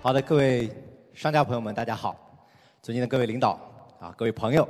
[0.00, 0.70] 好的，各位
[1.12, 2.16] 商家朋友们，大家好！
[2.80, 3.58] 尊敬的各位领导
[3.98, 4.66] 啊，各位朋友，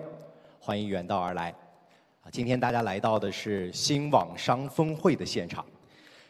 [0.59, 1.51] 欢迎远道而来。
[2.23, 5.63] 啊，今天大家来到的是新网商峰会的现场。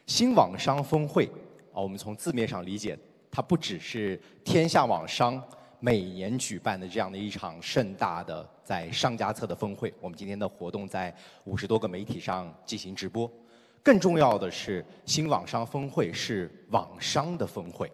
[0.07, 1.27] 新网商峰会
[1.73, 2.99] 啊，我们从字面上理解，
[3.31, 5.41] 它不只是天下网商
[5.79, 9.95] 每年举办的这样的一场盛大的在商家侧的峰会。
[10.01, 13.31] 我们今天的活动在五十多个媒体上进行直播。
[13.81, 17.91] 更重要的是，新网商峰会是网商的峰会。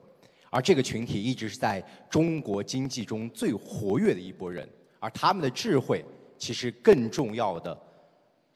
[0.55, 4.69] 而这个群体一直是在中国经济中最活跃的一拨人，
[5.01, 6.05] 而他们的智慧
[6.39, 7.77] 其实更重要的，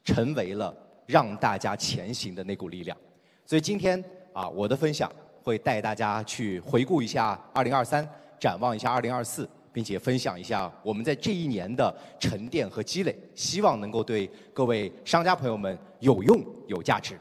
[0.05, 0.73] 成为了
[1.07, 2.97] 让大家前行的那股力量。
[3.45, 4.01] 所以今天
[4.33, 5.11] 啊，我的分享
[5.43, 8.07] 会带大家去回顾一下2023，
[8.39, 17.19] 展望一下2024，并且分享一下我们在这一年的沉淀和积累，希望能够对各位商家朋友们有用、有价值。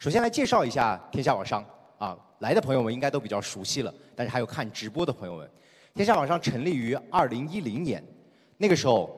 [0.00, 1.64] 首先来介绍一下天下网商。
[2.40, 5.50] 来的朋友们应该都比较熟悉了，但是还有看直播的朋友们，
[5.94, 8.04] 天下网商成立于二零一零年，
[8.58, 9.10] 那个时候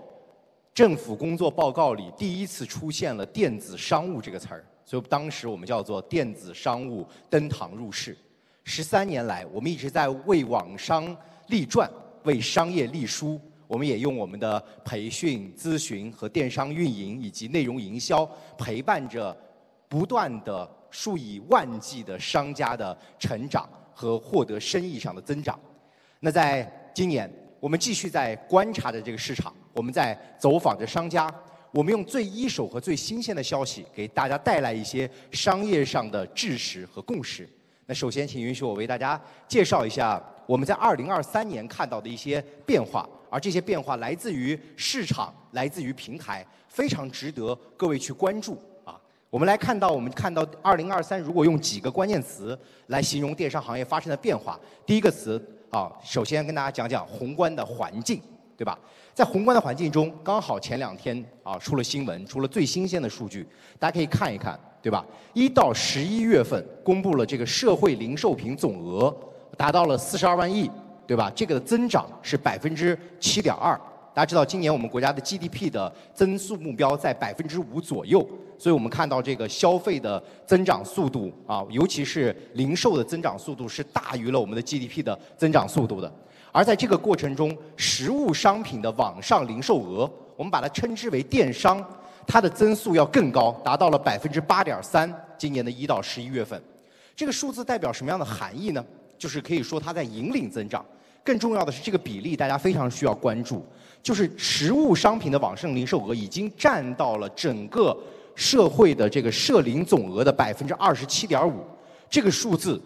[0.72, 8.16] 政府工作报告里第一次出现了“电子商务”这个词儿，所以当时我们叫做“电子商务登堂入室”。
[8.62, 11.16] 十三年来，我们一直在为网商
[11.48, 11.90] 立传，
[12.22, 13.40] 为商业立书。
[13.66, 18.24] 我们也用我们的培训、咨询和电商运营以及内容营销，
[18.56, 19.36] 陪伴着
[19.88, 20.77] 不断的。
[20.90, 25.58] 数以万计的商家的成长和获得生意上的增长。
[26.20, 31.32] 那在今年，我们继续在观察着这个市场，我们在走访着商家，
[31.70, 37.48] 我们用最一手和最新鲜的消息给大家带来一些商业上的知识和共识。
[37.86, 48.60] 那首先，请允许我为大家介绍一下我们在二零二三年看到的一些变化，而这些变化来自于市场，来自于平台，非常值得各位去关注。
[49.30, 58.22] 我们来看到，我们看到二零二三，如果用几个关键词来形容电商行业发生的变化，第一个词啊，首先跟大家讲讲宏观的环境，
[58.56, 58.78] 对吧？
[59.12, 63.46] 在宏观的环境中，刚好前两天啊出了新闻，出了最新鲜的数据，
[63.78, 65.04] 大家可以看一看，对吧？
[65.34, 69.14] 一到十一月份公布了这个社会零售品总额
[69.58, 70.70] 达到了四十二万亿，
[71.06, 71.30] 对吧？
[71.34, 73.78] 这个的增长是百分之七点二。
[74.18, 78.18] 大家知道，今年我们国家的 GDP 的增速目标在百分之五左右，
[78.58, 86.12] 所以我们看到这个消费的增长速度啊，尤其是零售的增长速度是大于了我们的 GDP 的增长速度的。
[86.50, 91.80] 而在这个过程中，实物商品的网上零售额，我们把它称之为电商，
[92.26, 95.08] 它的增速要更高，达到了百分之八点三。
[95.38, 96.60] 今年的一到十一月份，
[97.14, 98.84] 这个数字代表什么样的含义呢？
[99.16, 100.84] 就是可以说它在引领增长。
[101.28, 103.62] 更重要的是，这个比例大家非常需要关注。
[104.02, 107.94] 就是实物商品的网上零售额已经占到了整个
[108.34, 111.60] 社会的这个社零总额的百分之二十七点五，
[112.08, 112.80] 这个数字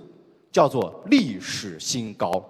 [0.50, 2.44] 叫做历史新高。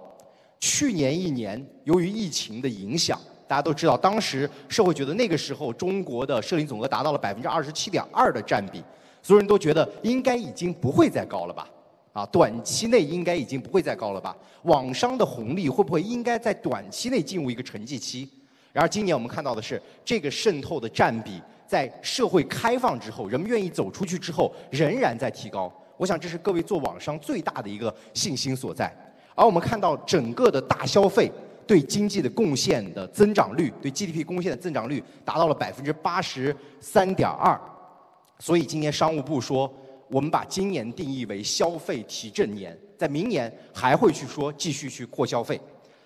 [0.59, 8.83] 去年一年，由于疫情的影响，大家都知道，当时社会觉得那个时候中国的社零总额达到了百分之二十七点二的占比，
[9.21, 11.69] 所有人都觉得应该已经不会再高了吧？
[12.13, 14.35] 啊，短期内应该已经不会再高了吧？
[14.63, 18.29] 网商的红利会不会应该在短期内进入一个沉寂期？
[18.71, 25.71] 然而，今年我们看到的是，这个渗透的占比在社会开放之后，人们愿意走出去之后，仍然在提高。
[25.97, 28.95] 我想，这是各位做网商最大的一个信心所在。
[29.35, 31.31] 而我们看到，整个的大消费
[31.65, 37.59] 对经济的贡献的增长率，对 GDP 贡献的增长率达到了百分之八十三点二。
[38.39, 39.71] 所以，今年商务部说，
[40.13, 45.59] 我们把今年定义为消费提振年，在明年还会去说继续去扩消费。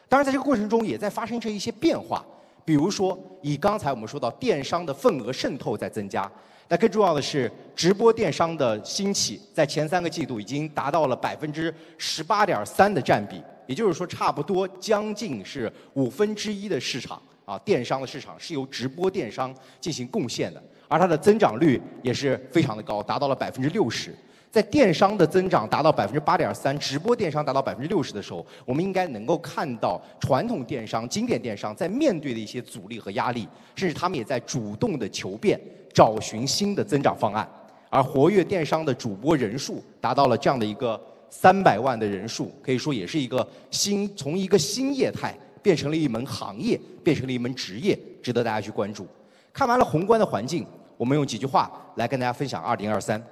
[0.08, 2.26] 当然，在这个过程中，也在发生着一些变化。
[2.64, 6.32] 比如说，以刚才我们说到电商的份额渗透在增加，
[6.70, 24.16] 那更重要的是直播电商的兴起，在前三个季度已经达到了百分之十八点三的占比，也就是说，差不多将近是五分之一的市场啊，电商的市场是由直播电商进行贡献的，而它的增长率也是非常的高，达到了百分之六十。
[24.50, 35.60] 在电商的增长达到百分之八点三，直播电商达到百分之六十的时候，我们应该能够看到传统电商、经典电商在面对的一些阻力和压力，甚至他们也在主动的求变，
[35.94, 37.48] 找寻新的增长方案。
[37.90, 49.06] 而活跃电商的主播人数达到了这样的一个三百万的人数，可以说也是一个新从一个新业态变成了一门行业，变成了一门职业，值得大家去关注。
[49.54, 50.66] 看完了宏观的环境，
[50.98, 53.24] 我们用几句话来跟大家分享二零二三。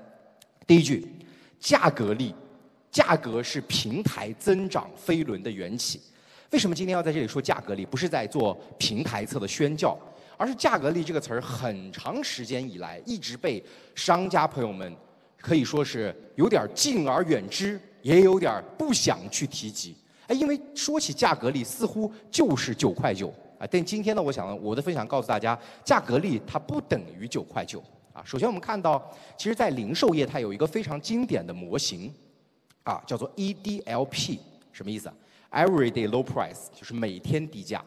[0.67, 1.06] 第一句，
[1.59, 2.33] 价格力，
[2.91, 6.00] 价格是平台增长飞轮的缘起。
[6.51, 7.85] 为什么今天要在这里说价格力？
[7.85, 9.97] 不是在做平台侧的宣教，
[10.38, 13.62] 而是价格力这个词儿很长时间以来一直被
[13.95, 14.95] 商家朋友们
[15.41, 19.95] 可以说是有点敬而远之，也有点不想去提及。
[20.27, 23.67] 哎，因为说起价格力，似乎就是九块九啊。
[23.69, 28.21] 但今天呢，我想我的分享告诉大家，价格力它不等于九块九啊。
[28.25, 29.01] 首先我们看到，
[29.37, 32.13] 其实在零售业它有一个非常经典的模型，
[32.83, 34.39] 啊，叫做 EDLP，
[34.71, 35.15] 什么意思啊
[35.51, 37.83] ？Everyday Low Price，就是每天低价。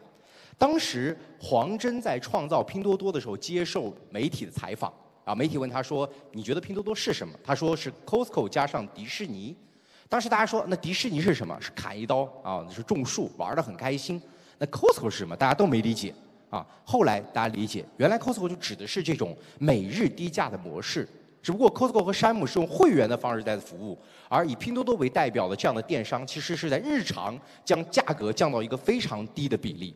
[0.57, 4.93] 当时黄峥在创造拼多多的时候接受媒体的采访，
[5.25, 9.55] 啊，媒体问他说：“你觉得拼多多是什么？”他说是 Costco 加上迪士尼。
[10.09, 11.57] 当时大家说，那迪士尼是什么？
[11.61, 14.21] 是砍一刀啊，是种树，玩的很开心。
[14.59, 15.37] 那 Costco 是什么？
[15.37, 16.13] 大家都没理解
[16.51, 16.67] 啊。
[16.85, 21.09] 后来大家理解，原来 Costco 就指的是这种每日低价的模式。
[21.41, 23.97] 只不过 Costco 和山姆是用会员的方式在服务，
[24.29, 29.95] 而以拼多多为代表的这样的电商，其实是在日常将价格降到一个非常低的比例。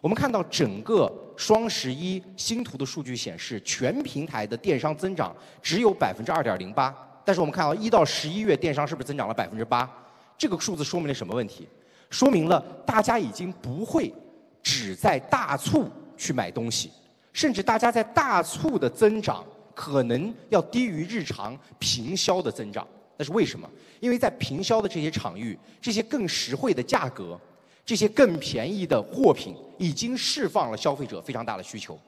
[0.00, 6.96] 我们看到整个双十一星图的数据显示，全平台的电商增长只有百分之二点零八。
[7.22, 9.88] 但是我们看到一到十一月电商是不是增长了百分之八？
[10.38, 11.68] 这个数字说明了什么问题？
[12.10, 14.12] 说明了大家已经不会
[14.62, 16.90] 只在大促去买东西，
[17.32, 22.86] 甚至大家在大促的增长可能要低于日常平销的增长。
[23.16, 23.68] 那是为什么？
[24.00, 27.38] 因为在平销的这些场域，这些更实惠的价格，
[27.84, 31.98] 这些更便宜的货品，已经释放了消费者非常大的需求。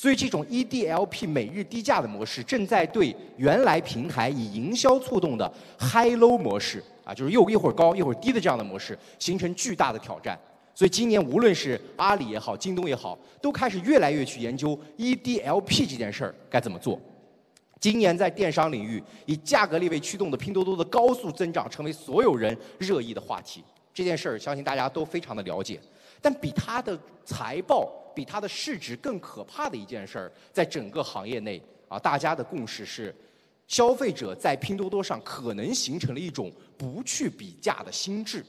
[0.00, 10.40] 所以，这种 EDLP 每日低价的模式，正在对原来平台以营销促动的 High Low 模式啊，就是又一会儿高一会儿低的这样的模式，形成巨大的挑战。
[10.74, 16.98] 所以，今年无论是阿里也好，京东也好，都开始越来越去研究 EDLP 这件事儿该怎么做。
[17.78, 23.62] 今年在电商领域，以价格力为驱动的拼多多的高速增长，成为所有人热议的话题。
[23.92, 25.78] 这件事儿，相信大家都非常的了解。
[26.22, 27.92] 但比它的财报。
[28.14, 33.14] 比它的市值更可怕的一件事儿，在整个行业内啊，大家的共识是，
[33.66, 38.44] 消费者在拼多多上可能形成了一种不去比价的心智，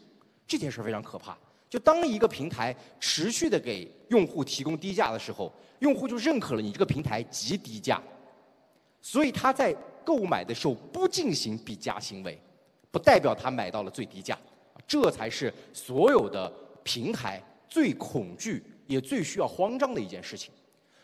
[0.48, 1.38] 这件事儿非常可怕。
[1.70, 8.02] 就当一个平台持续的给用户提供低价的时候，用户就认可了你这个平台极低价，
[9.02, 9.74] 所以他在
[10.04, 12.38] 购买的时候不进行比价行为，
[12.92, 14.38] 不代表他买到了最低价，
[14.86, 16.52] 这才是所有的
[16.84, 18.62] 平台最恐惧。
[18.92, 20.52] 也最需要慌张的一件事情，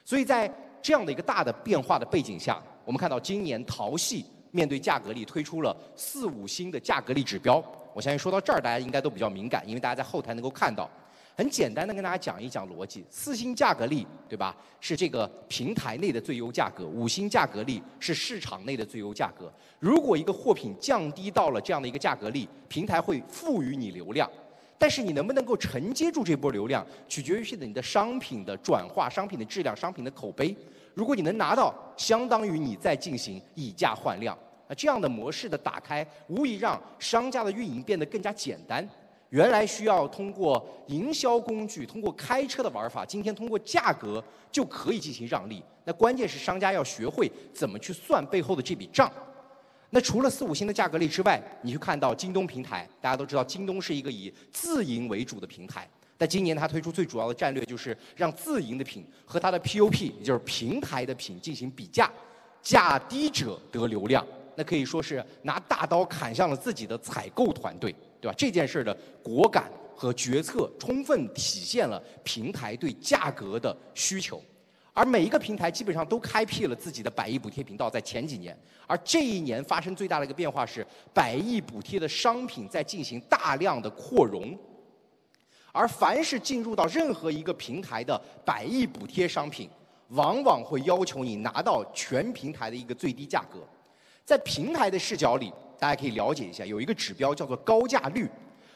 [0.03, 0.51] 所以在
[0.81, 7.63] 这样的一个大的变化的背景下，我们看到今年淘系面对价格力推出了四五星的价格力指标。
[7.93, 10.89] 我相信说到这儿，大家应该都比较敏感，因为大家在后台能够看到。
[11.35, 14.57] 很简单的跟大家讲一讲逻辑：四星价格力，对吧？
[14.79, 19.53] 是这个平台内的最优价格；五星价格力是市场内的最优价格。
[19.79, 24.27] 如果一个货品降低到了这样的一个价格力，平台会赋予你流量。
[24.77, 30.55] 但是你能不能够承接住这波流量，取决于现在你的商品的转化、商品的质量、商品的口碑。
[30.93, 34.37] 如果你能拿到，相当于你在进行以价换量。
[34.67, 38.87] 那这样的模式的打开，无疑让商家的运营变得更加简单。
[39.29, 45.61] 原来需要通过营销工具、通过开车的玩法，今天通过价格就可以进行让利。
[45.83, 49.11] 那关键是商家要学会怎么去算背后的这笔账。
[49.89, 55.87] 那除了四五星的价格力之外，你去看到京东平台，大家都知道京东是一个以自营为主的平台。
[56.17, 62.11] 但今年它推出最主要的战略就是让自营的品和它的 POP，也就是平台的品进行比价，
[62.61, 64.25] 价低者得流量。
[64.55, 68.35] 那可以说是拿大刀砍向了自己的采购团队，对吧？
[68.35, 74.41] 这件事儿的果敢和决策，充分体现了平台对价格的需求。
[74.97, 84.57] 而每一个平台基本上都开辟了自己的百亿补贴频道，在前几年，而这一年发生最大的一个变化是，百亿补贴的商品在进行大量的扩容，
[85.71, 89.69] 而凡是进入到任何一个平台的百亿补贴商品，
[90.07, 93.59] 往往会要求你拿到全平台的一个最低价格。
[94.25, 98.27] 在平台的视角里，大家可以了解一下，有一个指标叫做高价率，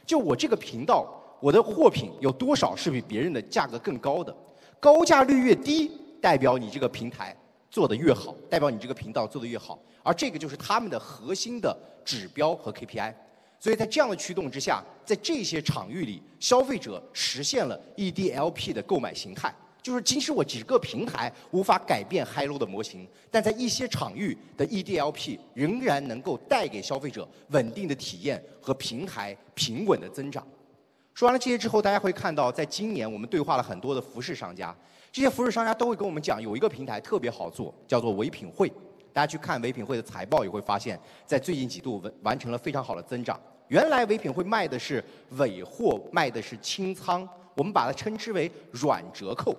[0.06, 1.04] 就我这个频道，
[1.40, 4.32] 我的货品有多少是比别人的价格更高的，
[4.80, 6.00] 高价率越低。
[6.22, 7.36] 代表你这个平台
[7.70, 11.76] 做得越好，代表你这个频道做得越好，而这个就是他们的核心的
[12.06, 13.14] 指标和 KPI。
[13.60, 19.54] 所以在这样的驱动之下，在这些场域里，消费者实现了 EDLP 的购买形态。
[19.84, 30.46] 就是即使我几个平台无法改变 HiLo 的模型，但在一些场域的 EDLP 仍然能够带给消费者稳定的体验和平台平稳的增长。
[31.16, 34.76] 说完了这些之后，大家会看到，在今年我们对话了很多的服饰商家。
[35.12, 38.72] 这些服饰商家都会跟我们讲，有一个平台特别好做，叫做唯品会。
[39.12, 43.38] 大家去看唯品会的财报，也会发现，在最近几度完成了非常好的增长。
[43.68, 49.54] 原来唯品会卖的是尾货，卖的是清仓，我们把它称之为软折扣。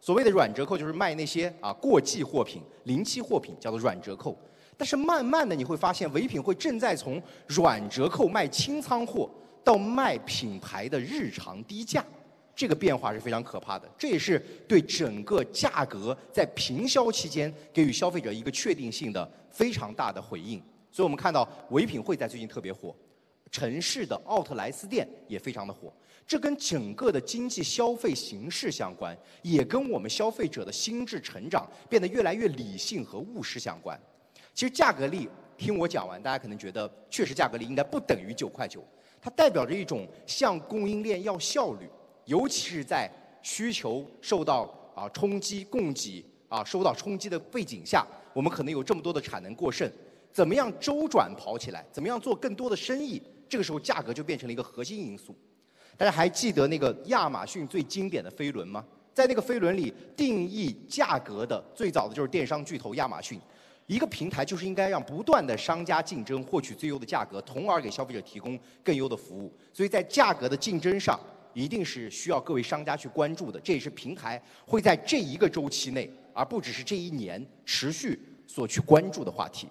[0.00, 4.34] 所谓的软折扣，就是卖那些啊过季货品、临期货品，叫做软折扣。
[4.76, 9.28] 但是慢慢的你会发现，唯品会正在从软折扣卖清仓货，
[9.62, 12.02] 到卖品牌的日常低价，
[12.54, 13.88] 这个变化是非常可怕的。
[13.98, 20.62] 这也是对整个价格在平销期间给予消费者一个确定性的非常大的回应。
[20.90, 22.94] 所以我们看到唯品会在最近特别火，
[23.50, 25.92] 城市的奥特莱斯店也非常的火。
[26.26, 34.00] 这跟整个的经济消费形势相关，也跟我们消费者的心智成长变得越来越理性和务实相关。
[34.54, 38.82] 其实价格力，听我讲完，大家可能觉得确实价格力应该不等于九块九，
[39.20, 41.86] 它代表着一种向供应链要效率，
[42.26, 43.10] 尤其是在
[43.42, 49.90] 需求受到啊冲击、供给啊受到冲击的背景下，我们可能有这么多的产能过剩，
[50.32, 55.36] 怎么样周转跑起来，怎么样做更多的生意，这个时候价格就变成了一个核心因素。
[55.96, 58.84] 大家还记得那个亚马逊最经典的飞轮吗？
[59.12, 63.40] 在那个飞轮里，定义价格的最早的就是电商巨头亚马逊。
[63.86, 69.54] 一个平台就是应该让不断的商家竞争，获取最优的价格，从而给消费者提供更优的服务。
[69.72, 71.20] 所以在价格的竞争上，
[71.54, 73.58] 一定是需要各位商家去关注的。
[73.60, 79.66] 这也是平台会在这一个周期内，而不只是这一年持续所去关注的话题。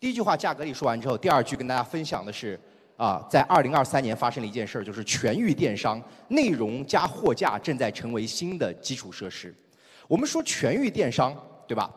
[0.00, 2.58] 第一句话价格里说完之后，第二句跟大家分享的是。
[2.96, 9.52] 啊，在二零二三年发生了一件事儿，就是全域电商内容加货架正在成为新的基础设施。
[10.06, 11.92] 我们说全域电商，对吧？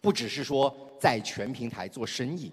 [0.00, 2.52] 不只是说在全平台做生意，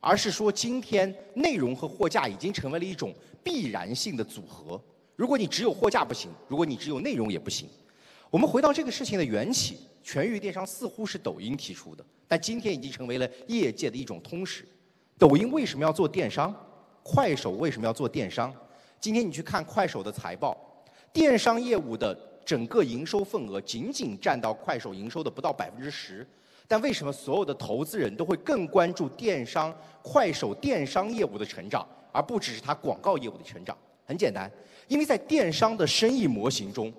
[0.00, 3.14] 而是说今天内容和货架已经成为了一种
[3.44, 4.80] 必然性的组合。
[5.14, 7.68] 如果你只有货架不行，如果你只有内容也不行。
[8.30, 14.64] 我们回到这个事情的缘起，全域电商似乎是抖音提出的，但今天已经成为了业界的一种通识。
[15.18, 16.54] 抖音为什么要做电商？
[17.02, 18.54] 快手为什么要做电商？
[18.98, 20.56] 今天你去看快手的财报，
[21.12, 22.14] 电商业务的
[22.44, 26.26] 整个营收份额仅仅占到快手营收的不到百分之十。
[26.70, 33.76] 但为什么所有的投资人都会更关注电商快手电商业务的成长，而不只是它广告业务的成长？
[34.06, 34.48] 很简单，
[34.86, 36.92] 因为在电商的生意模型中，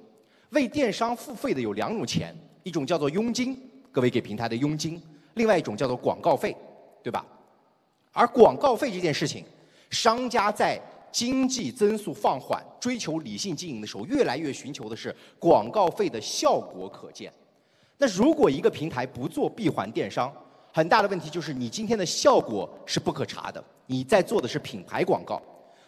[0.49, 3.57] 为电商付费的有两种钱，一种叫做佣金，
[3.93, 4.99] 各位给平台的佣金；
[5.35, 6.53] 另外一种叫做广告费，
[7.01, 7.25] 对吧？
[8.11, 9.45] 而广告费这件事情。
[9.89, 10.77] 商家在
[11.13, 17.31] 经济增速放缓、追求理性经营的时候，越来越寻求的是广告费的效果可见。
[18.01, 20.33] 那如果一个平台不做闭环电商，
[20.73, 23.63] 很大的问题就是你今天的效果是不可查的。
[23.85, 25.39] 你在做的是品牌广告，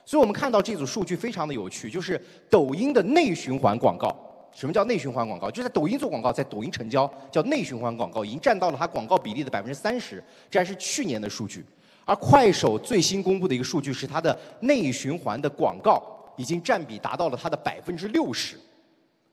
[0.06, 4.16] 所以我们看到这组数据非常的有趣，就是抖音的内循环广告。
[4.52, 5.50] 什么叫内循环广告？
[5.50, 11.66] 就在抖音做广告，在抖音成交叫内循环广告，已经占到了它广告比例的百分之三十，这还是去年的数据。
[12.06, 16.04] 而快手最新公布的一个数据是，它的内循环的广告
[16.38, 18.56] 已经占比达到了它的百分之六十。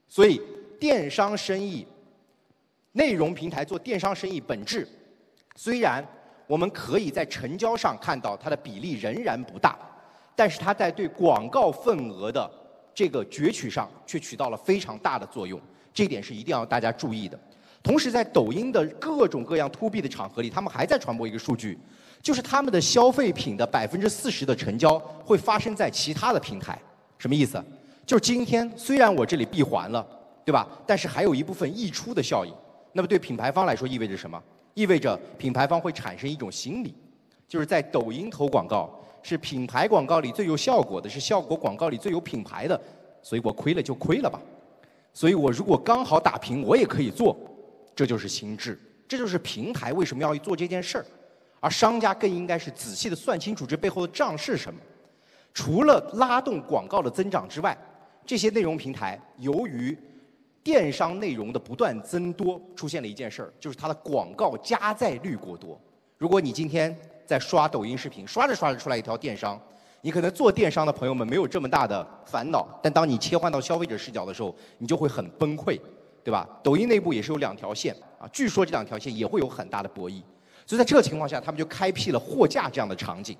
[0.08, 0.40] 所以，
[0.78, 1.86] 电商生意、
[2.92, 4.86] 内容平台做电商生意本质，
[5.54, 6.04] 虽然
[6.46, 9.78] 我们可以在成交上看到它的比例仍然不大，
[10.34, 12.50] 但是它在对广告份额的
[12.92, 15.60] 这个攫取上却起到了非常大的作用。
[15.94, 17.38] 这一点是一定要大家注意的。
[17.82, 21.78] 同时，在抖音的各种各样 to B 的场合里，他们还在传播一个数据。
[22.20, 26.78] 就是他们的消费品的百分之四十的成交会发生在其他的平台，
[27.16, 27.64] 什么意思？
[28.04, 30.06] 就是今天虽然我这里闭环了，
[30.44, 30.68] 对吧？
[30.86, 32.52] 但是还有一部分溢出的效应。
[32.92, 34.42] 那么对品牌方来说意味着什么？
[34.74, 36.94] 意味着品牌方会产生一种心理，
[37.48, 38.88] 就是在抖音投广告
[39.22, 42.80] 是品牌广告里最有效果的，是效果广告里最有品牌的，
[43.20, 44.40] 所以我亏了就亏了吧。
[45.12, 47.36] 所以我如果刚好打平，我也可以做，
[47.96, 48.78] 这就是心智，
[49.08, 51.06] 这就是平台为什么要做这件事儿。
[51.58, 54.80] 而商家更应该是仔细的算清楚这背后的账是什么。
[55.52, 57.76] 除了拉动广告的增长之外，
[58.24, 59.98] 这些内容平台由于
[60.62, 65.80] 电商内容的不断增多，出现了一件事儿，就是它的广告加载率过多。
[66.18, 66.94] 如果你今天
[67.26, 69.58] 在刷抖音视频，刷着刷着出来一条电商，
[70.02, 75.80] 你可能做电商的朋友们没有这么大的烦恼，但当你切换到消费者视角的时候，你就会很崩溃，
[76.22, 76.46] 对吧？
[76.62, 80.22] 抖音内部也是有两条线啊，据说这两条线也会有很大的博弈。
[80.66, 83.36] 所以在这个情况下，他们就开辟了货架这样的场景。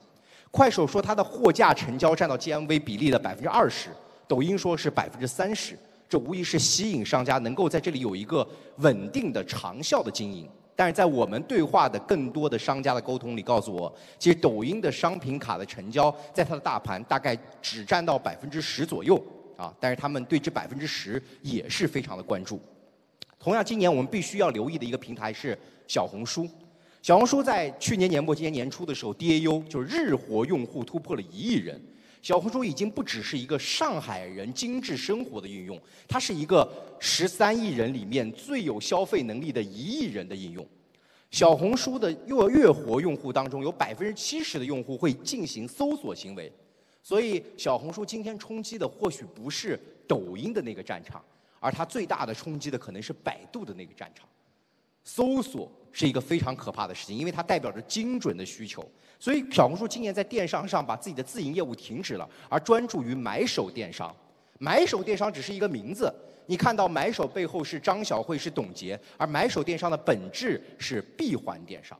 [0.50, 3.90] 快手说它的货架成交占到 GMV 比例的百分之二十，
[4.26, 5.78] 抖音说是百分之三十。
[6.10, 8.46] 这无疑是吸引商家能够在这里有一个
[8.78, 10.48] 稳定的长效的经营。
[10.74, 19.22] 但是在我们对话的更多的商家的沟通里，告诉我，其实抖音的商品卡的成交，在它的大盘大概只占到百分之十左右
[19.56, 19.72] 啊。
[19.78, 22.60] 但是他们对这百分之十也是非常的关注。
[23.38, 26.48] 同样，今年我们必须要留意的一个平台是小红书。
[27.02, 31.80] 小红书在去年年末、今年年初的时候，DAU 就是日活用户突破了一亿人。
[32.22, 40.66] 小红书已经不只是一个上海人精致生活的应用，它是一个十三亿人里面最有消费能力的一亿人的应用。
[41.30, 46.52] 小红书的月月活用户当中，有百分之七十的用户会进行搜索行为，
[47.02, 51.24] 所以小红书今天冲击的或许不是抖音的那个战场，
[51.58, 54.28] 而它最大的冲击的可能是百度的那个战场。
[55.02, 58.86] 搜索是一个非常可怕的事情，因为它代表着精准的需求。
[59.18, 64.14] 所以小红书今年在电商上把自己的自营业务停止了，而专注于买手电商。
[64.58, 66.12] 买手电商只是一个名字，
[66.46, 71.98] 你看到买手背后是张小慧是董洁，而买手电商的本质是闭环电商。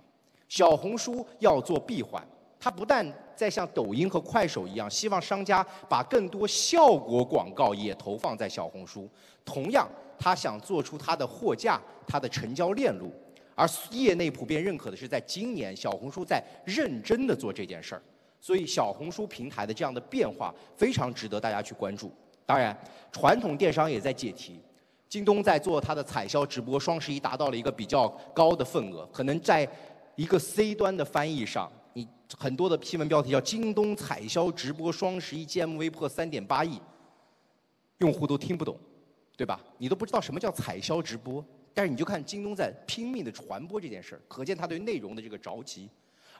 [0.48, 2.26] 小红书要做闭环，
[2.58, 9.08] 它不但在像抖音和快手一样，希望商家把更多效果广告也投放在小红书，
[9.44, 9.88] 同样
[10.18, 11.80] 它想做出它的货架、
[12.10, 13.12] 它的成交链路。
[13.54, 18.02] 而业内普遍认可的是，在今年小红书在认真的做这件事儿，
[18.40, 22.10] 所以小红书平台的这样的变化非常值得大家去关注。
[22.46, 22.76] 当然，
[23.12, 24.58] 传统电商也在解题，
[25.10, 29.68] 京东在做它的彩销直播，双十一达到了一个比较高的份额，可能在
[30.16, 36.80] 一个 C 端的翻译上，你很多的新闻标题叫“京东彩销直播双十一 GMV 破三点八亿”，
[37.98, 38.74] 用户都听不懂，
[39.36, 39.60] 对吧？
[39.76, 41.44] 你都不知道什么叫彩销直播。
[41.72, 45.88] 但是你就看京东在拼命的传播这件事儿，可见他对内容的这个着急。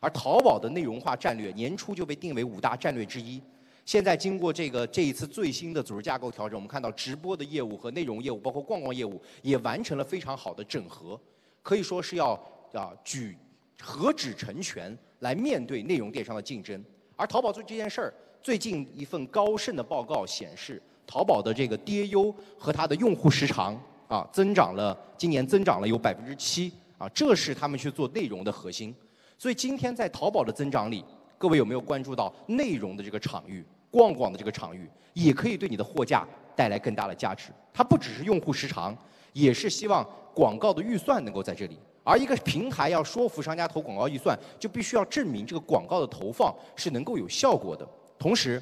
[0.00, 3.40] 而淘宝的内容化战略年初就被定为五大战略之一，
[3.84, 11.20] 现在经过这个这一次最新的组织架构调整，我们看到直播的业务和内容业务，包括逛逛业务，也完成了非常好的整合，
[11.62, 12.32] 可以说是要
[12.72, 13.36] 啊举
[13.82, 16.82] 何止成全来面对内容电商的竞争。
[17.14, 23.78] 而淘宝做这件事儿，最近一份高盛的报告显示，淘宝的这个 DAU 和它的用户时长。
[24.10, 28.92] 啊，增长了，今年增长了有百分之七啊，这是他们去做内容的核心。
[29.38, 31.04] 所以今天在淘宝的增长里，
[31.38, 33.64] 各位有没有关注到内容的这个场域？
[33.88, 36.26] 逛逛的这个场域也可以对你的货架
[36.56, 37.50] 带来更大的价值。
[37.72, 38.96] 它不只是用户时长，
[39.32, 41.78] 也是希望广告的预算能够在这里。
[42.02, 47.88] 而一个平台要说服商家投广告预算，就必须要证明这个广告的投放是能够有效果的。
[48.18, 48.60] 同时，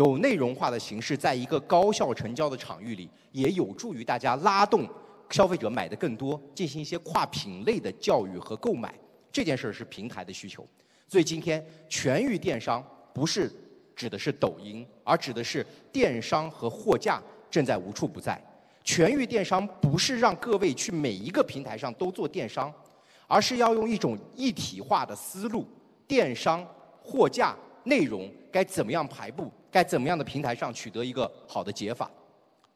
[0.00, 4.88] 有内容化的形式，在一个高效成交的场域里，也有助于大家拉动
[5.28, 8.94] 消费者买的更多，进行一些跨品类的教育和购买。
[9.30, 10.66] 这件事儿是平台的需求。
[11.06, 12.82] 所以今天全域电商
[13.12, 13.52] 不是
[13.94, 18.42] 指的是抖音，而指的是电商和货架正在无处不在。
[18.82, 22.72] 全域电商不是让各位去每一个平台上都做电商，
[23.26, 25.66] 而是要用一种一体化的思路，
[26.08, 26.66] 电商、
[27.02, 29.50] 货架、内容该怎么样排布。
[29.72, 32.10] 该怎么样的平台上取得一个好的解法？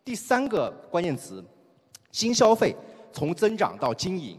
[0.05, 1.45] 第三个关键词，
[2.13, 2.73] 新消费
[3.13, 4.39] 从增长到经营。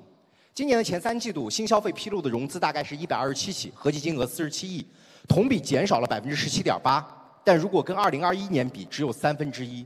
[0.54, 4.88] 今年的前三季度，新消费披露的融资大概是一百二十七起，合计金额四十七亿，
[5.28, 7.06] 同比减少了百分之十七点八。
[7.43, 9.86] 但如果跟二零二一年比，只有三分之一。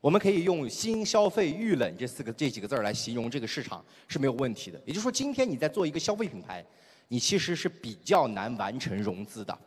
[0.00, 4.80] 我们可以用“新消费遇冷”这四个这几个字儿来形容这个市场是没有问题的。
[4.86, 6.64] 也就是说，今天你在做一个消费品牌，
[7.08, 9.58] 你其实是比较难完成融资的。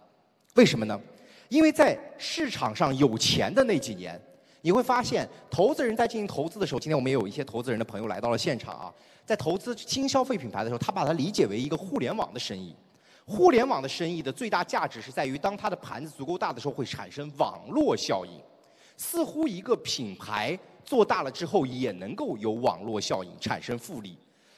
[0.56, 1.00] 为什么呢？
[1.48, 4.20] 因为在市场上有钱的那几年，
[4.62, 8.94] 你会发现，投资人在进行投资的时候，今天我们也有一些投资人的朋友来到了现场啊，
[9.26, 12.76] 在投资新消费品牌的时候，他把它理解为一个互联网的生意。
[13.26, 18.32] 互联网的生意的最大价值是在于，当它的盘子足够大的时候，会产生网络效应。
[18.98, 24.18] 似乎一个品牌做大了之后，也能够有网络效应，产生复利。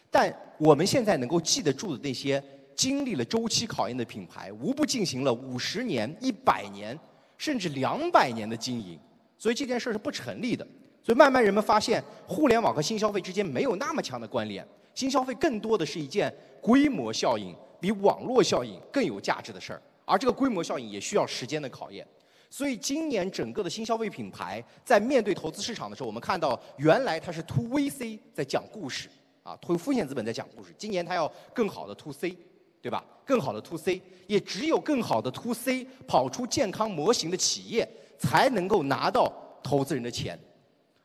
[0.09, 2.43] 但我们现在能够记得住的那些。
[2.81, 6.97] 经历了周期考验的品牌，无不进行了五十年、一百年，
[7.37, 8.99] 甚至两百年的经营，
[9.37, 10.67] 所以这件事是不成立的。
[11.03, 19.81] 所以慢慢人们发现，互联网和新消费之间没有那么强的关联，新消费更多的是一件规模效应，比网络效应更有价值的事儿。
[20.03, 22.03] 而这个规模效应也需要时间的考验。
[22.49, 29.07] 所以今年整个的新消费品牌在面对投资市场的时候，我们看到原来它是 To VC 在讲故事，
[29.43, 32.35] 啊，To 风险资本在讲故事，今年它要更好的 To C。
[32.81, 33.03] 对吧？
[33.23, 40.37] 更好的 to C，也只有更好的 to C 跑出健康模型的企业，才能够拿到投资人的钱，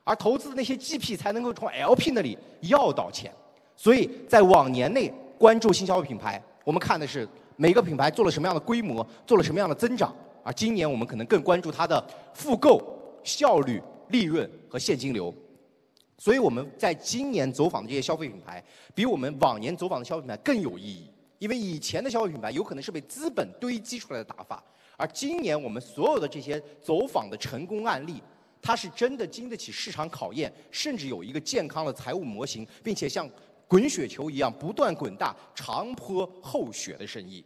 [0.03, 3.31] 而投资的那些 GP 才能够从 LP 那里要到钱。
[3.75, 10.13] 所以在往年内关注新消费品牌，我们看的是每个品牌做了什么样的规模，做了什么样的增长。
[10.43, 12.81] 而今年我们可能更关注它的复购
[13.23, 15.33] 效率、利润和现金流。
[16.17, 18.63] 所以我们在今年走访的这些消费品牌，
[18.95, 21.07] 比我们往年走访的消费品牌更有意义。
[21.39, 24.63] 因为以前的消费品牌有可能是被资本堆积出来的打法，
[24.95, 28.21] 而今年我们所有的这些走访的成功案例，
[28.61, 33.29] 它是真的经得起市场考验，甚至有一个健康的财务模型，并且像
[33.67, 37.45] 滚雪球一样不断滚大、长坡厚雪的生意。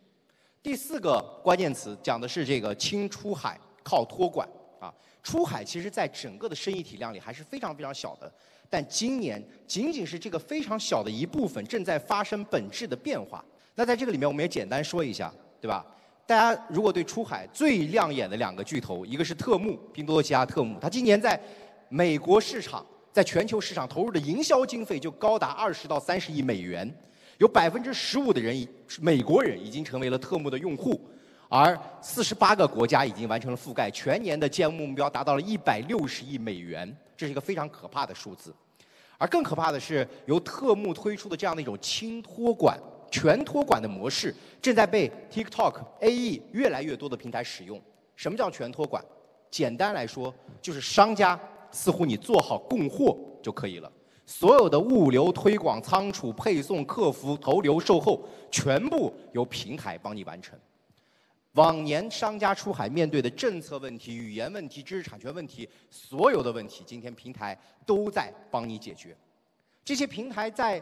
[0.63, 4.47] 第四个关键词讲的是这个轻出海靠托管
[4.79, 8.31] 啊，出海其实在整个的生意体量里还是非常非常小的，
[8.69, 13.43] 但今年仅仅是这个非常小的一部分正在发生本质的变化。
[13.75, 15.85] 那在这个里面，我们也简单说一下，对吧？
[16.27, 21.39] 大家如果对出海最亮眼的两个巨头，一个是特目，拼多多旗下特目，它今年在
[21.89, 26.89] 美国市场、在全球市场投入的营销经费就高达二十到三十亿美元，
[27.37, 28.67] 有百分之十五的人，
[29.01, 31.01] 美国人已经成为了特目的用户，
[31.49, 38.53] 而四十八个国家已经完成了覆盖，全年的 GMV 目标达到了一百六十亿美元，这是一个非常可怕的数字。
[39.17, 42.79] 而更可怕的是，由特目推出的这样的一种轻托管、
[43.11, 47.79] 全托管的模式，正在被 TikTok、AE 越来越多的平台使用。
[48.15, 49.03] 什么叫全托管？
[49.51, 51.39] 简单来说，就是商家
[51.71, 53.91] 似乎你做好供货就可以了，
[54.25, 60.57] 所有的物流、推广、仓储、配送、客服、投流、售后，全部由平台帮你完成。
[61.55, 69.13] 往年商家出海面对的政策问题、语言问题、知识产权问题，所有的问题，今天平台都在帮你解决。
[69.83, 70.81] 这些平台在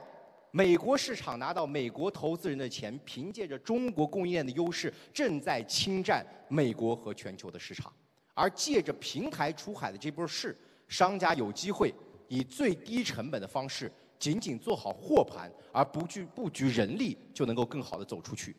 [0.51, 7.93] 美国市场拿到美国投资人的钱，凭借着中国供应链的优势，正在侵占美国和全球的市场。
[8.33, 10.57] 而借着平台出海的这波势，
[10.87, 11.93] 商家有机会
[12.27, 18.55] 以最低成本的方式，仅仅做好货盘，而不去布局人力，就能够更好的走出去。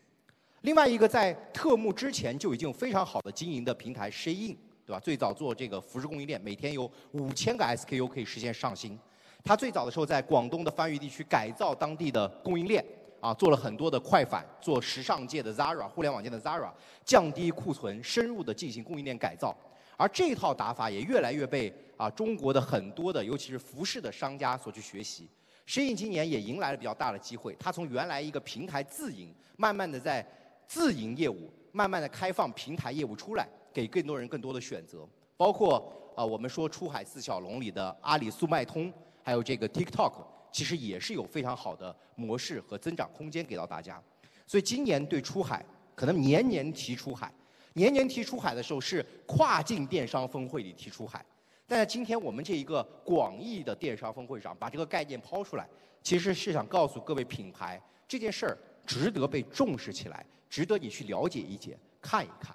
[0.60, 5.00] 另外一个在特目之前就已经有非常好的经营的平台，Shein，对吧？
[5.00, 8.96] 最早做这个服饰供应链，每天有五千个 SKU 可以实现上新。
[9.42, 12.84] 它最早的时候在广东的番禺地区改造当地的供应链，
[13.20, 16.70] 啊，做了很多的快反，做时尚界的 Zara，互联网界的 Zara，
[17.04, 19.56] 降低库存，深入的进行供应链改造。
[19.96, 25.28] 而这套打法也越来越被啊中国的很多的，尤其是服饰的商家所去学习。
[25.66, 30.26] Shein 今年也迎来了比较大的机会，它从原来一个平台自营，慢慢的在
[30.66, 38.90] 自营业务慢慢的开放平台业务出来，给更多人更多的选择，包括啊我们说出海四小龙里的阿里速卖通，
[39.22, 44.02] 还有这个 TikTok，其实也是有非常好的模式和增长空间给到大家。
[44.46, 47.32] 所以今年对出海可能年年提出海，
[47.74, 51.24] 年年提出海的时候是跨境电商峰会里提出海，
[51.66, 55.68] 但在今天我们这一个广义的电商峰会上把这个概念抛出来，
[56.02, 60.24] 其实是想告诉各位品牌这件事儿值得被重视起来。
[60.48, 62.52] 值得你去了解一解、看一看。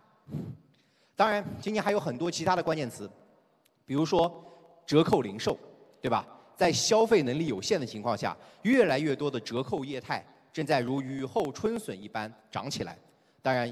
[1.15, 3.10] 当然，今年还有很多其他的关键词，
[3.86, 4.30] 比如说
[4.86, 5.58] 折扣零售，
[6.01, 6.28] 对吧？
[6.55, 12.97] 在消费能力有限的情况下，越来越多的折扣业态正在如雨后春笋一般涨起来。
[13.41, 13.71] 当然，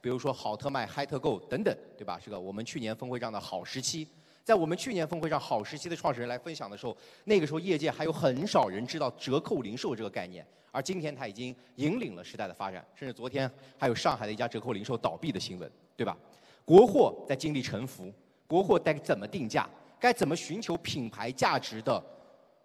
[0.00, 2.18] 比如说好特卖、嗨特购等等，对吧？
[2.22, 4.06] 这个我们去年峰会上的好时期，
[4.42, 10.46] 在我们去年峰会上好时期的创始人来分享的时候，那个时候业界还有很少人知道折扣零售这个概念。
[10.72, 16.16] 而今天它已经引领了时代的发展，甚至昨天还有上海的一家折扣零售倒闭的新闻，对吧？
[16.64, 18.12] 国货在经历沉浮，
[18.46, 19.68] 国货该怎么定价？
[20.00, 22.04] 该怎么寻求品牌价值的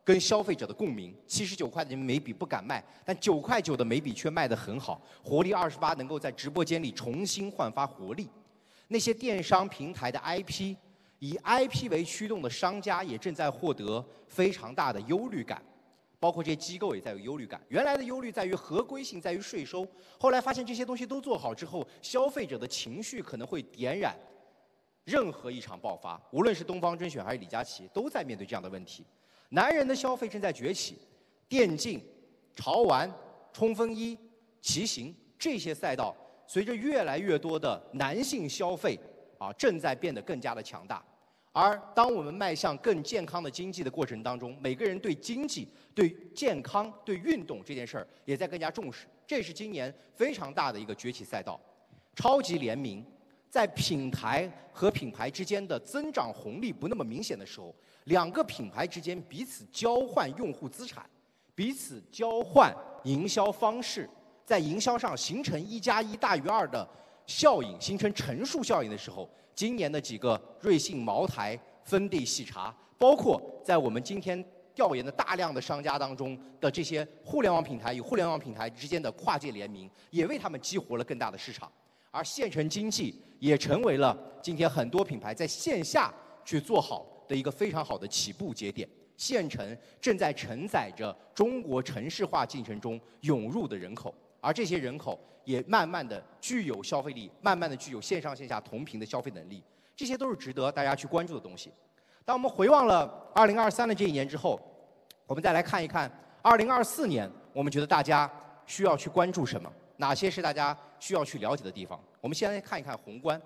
[0.10, 1.16] 跟消费者的共鸣？
[1.28, 5.00] 七十九块的眉笔不敢卖，但九块九的眉笔却卖得很好。
[5.24, 8.28] 活力二十八能够在直播间里重新焕发活力。
[8.88, 10.76] 那些电商平台的 IP，
[11.20, 15.62] 以 IP 为驱动的商家也正在获得非常大的忧虑感。
[16.20, 17.62] 包括这些机构也在有忧虑感。
[17.68, 19.88] 原来的忧虑在于合规性，在于税收。
[20.20, 24.18] 后来发现这些东西都做好之后，消费者的情绪可能会点燃
[25.04, 26.20] 任何一场爆发。
[26.32, 29.06] 无论是东方甄选还是李佳琦，都在面对这样的问题。
[29.50, 30.98] 男人的消费正在崛起，
[31.48, 32.02] 电竞、
[32.56, 33.12] 潮玩、
[33.52, 34.18] 冲锋衣、
[34.62, 36.16] 骑行这些赛道，
[36.48, 39.00] 随着越来越多的男性消费
[39.38, 41.04] 啊，正在变得更加的强大。
[41.52, 49.08] 而当我们迈向更健康的经济的过程当中，每个人对经济、对健康、对运动这件事儿也在更加重视。
[49.26, 51.60] 这是今年非常大的一个崛起赛道。
[52.16, 53.04] 超级联名，
[53.50, 57.74] 在品牌和品牌之间的增长红利不那么明显的时候，
[58.06, 61.04] 两个品牌之间彼此交换用户资产，
[61.56, 64.10] 彼此交换营销方式，
[64.46, 66.88] 在营销上形成一加一大于二的
[67.26, 69.30] 效应，形成乘数效应的时候。
[69.56, 74.42] 今年的几个瑞幸、茅台、芬迪、喜茶，包括在我们今天
[74.74, 81.70] 调研的大量的商家当中的这些互联网品牌与互联网品牌之间的跨界联名，也为他们激活了更大的市场。
[82.12, 88.88] 而县城经济也成为了今天很多品牌在线下去做好的一个非常好的起步节点。
[89.16, 94.14] 县城正在承载着中国城市化进程中涌入的人口。
[94.42, 99.62] 而这些人口也慢慢的具有消费力，慢慢的具有线上线下同频的消费能力，
[99.96, 101.70] 这些都是值得大家去关注的东西。
[102.24, 104.58] 当我们回望了2023的这一年之后，
[105.26, 106.10] 我们再来看一看
[106.44, 108.32] 2024年，我们觉得大家
[108.66, 109.70] 需要去关注什么？
[109.98, 112.00] 哪些是大家需要去了解的地方？
[112.22, 113.42] 我们先来看一看宏观。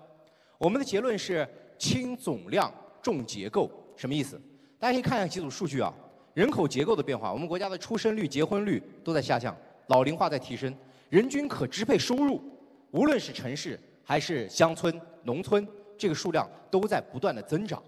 [0.58, 4.40] 我们的结论是轻总量重结构，什么意思？
[4.78, 5.92] 大家可以看一下几组数据啊，
[6.34, 9.56] 人口结构的变化，我们国家的出生率、结婚率都在下降。
[9.88, 10.74] 老龄化在提升，
[11.10, 12.40] 人均可支配收入，
[12.90, 15.66] 无论是城市还是乡村、农村，
[15.98, 17.82] 这个数量都在不断的增长。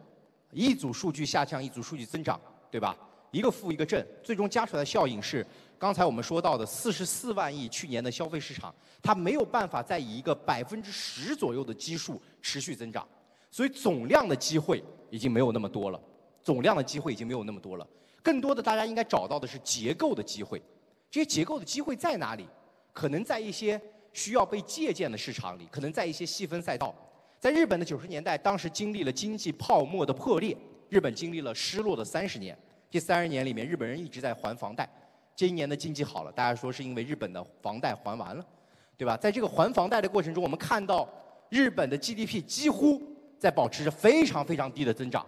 [0.53, 2.97] 一组数据下降，一组数据增长，对吧？
[3.31, 5.47] 一个负一个正，最终加出来的效应是，
[5.79, 13.07] 刚才我们说到的四十四万亿去年的消费市场，它没有办法再以一个百分之十左右的基数持续增长，
[13.51, 16.01] 所以总量的机会已经没有那么多了，
[16.43, 17.87] 总量的机会已经没有那么多了，
[18.23, 20.63] 更多的大家应该找到的是结构的机会，
[21.11, 22.49] 这些结构的机会在哪里？
[22.95, 23.79] 可能在一些
[24.15, 26.95] 需要被借鉴的市场里，可能在一些细分赛道。
[27.39, 30.57] 在日本的九十年代，当时经历了经济泡沫的破裂，
[30.89, 32.57] 日本经历了失落的三十年。
[32.91, 34.89] 这三十年里面，日本人一直在还房贷。
[35.37, 38.45] 这一年的经济好了，大家说是因为日本的房贷还完了，
[38.97, 39.17] 对吧？
[39.17, 41.09] 在这个还房贷的过程中，我们看到
[41.51, 43.01] 日本的 GDP 几乎
[43.39, 45.25] 在保持着非常非常低的增长，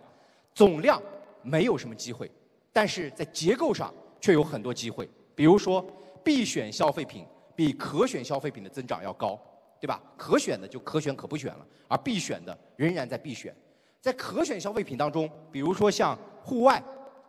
[0.54, 1.00] 总量
[1.42, 2.28] 没有什么机会，
[2.72, 5.08] 但是在结构上却有很多机会。
[5.34, 5.86] 比如说，
[6.24, 9.38] 必选消费品比可选消费品的增长要高。
[9.80, 10.02] 对吧？
[10.16, 13.54] 可选的就可选可不选了，而必选的仍然在必选。
[14.00, 16.82] 在可选消费品当中，比如说像户外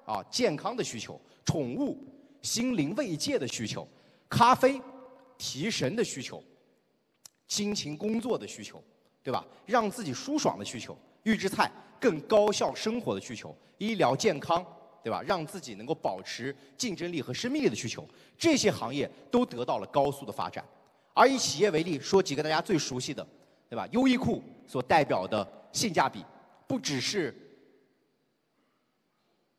[0.03, 1.95] 啊、健康的需求、宠物、
[2.41, 3.87] 心灵慰藉的需求、
[4.27, 4.81] 咖啡、
[5.37, 6.43] 提神的需求、
[7.47, 8.83] 辛勤工作的需求，
[9.23, 9.45] 对吧？
[9.65, 14.65] 让自己舒爽的需求、预制菜更高效生活的需求、医疗健康，
[15.03, 15.21] 对吧？
[15.23, 20.65] 让自己能够保持竞争力和生命力的需求，这些行业都得到了高速的发展。
[21.13, 23.27] 而以企业为例，说几个大家最熟悉的，
[23.69, 23.87] 对吧？
[23.91, 26.23] 优衣库所代表的性价比，
[26.67, 27.35] 不只是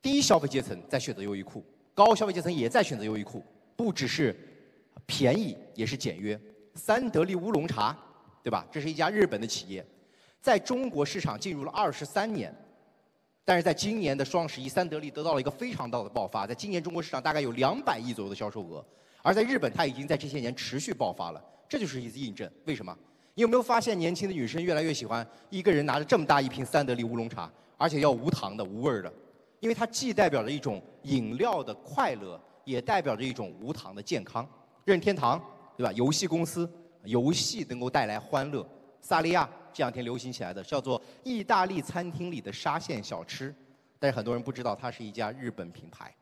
[0.00, 1.62] 低消费阶层在选择优衣库，
[1.94, 3.44] 高消费阶层也在选择优衣库。
[3.76, 4.36] 不只是
[5.06, 6.38] 便宜，也是简约。
[6.74, 7.96] 三得利乌龙茶，
[8.42, 8.66] 对吧？
[8.70, 9.84] 这是一家日本的企业，
[10.40, 12.54] 在中国市场进入了二十三年，
[13.44, 18.84] 但是在今年的双十一，三得利得到了一个非常大的爆发，在今年中国市场大概有两百亿左右的销售额。
[19.22, 22.50] 而在日本，它已经在这些年持续爆发了，这就是一次印证。
[22.66, 22.96] 为什么？
[23.34, 29.12] 你有没有发现年轻的女生越来越喜欢一个人拿着这么大一瓶三得利乌龙茶，而且要无糖的、无味儿的？
[29.60, 34.48] 因为它既代表着一种饮料的快乐，也代表着一种无糖的健康。
[34.84, 35.40] 任天堂，
[35.76, 35.92] 对吧？
[35.92, 36.68] 游戏公司，
[37.04, 38.66] 游戏能够带来欢乐。
[39.02, 43.54] 萨利亚这两天流行起来的，叫做意大利餐厅里的沙县小吃，
[43.98, 46.12] 但是很多人不知道它是一家日本品牌。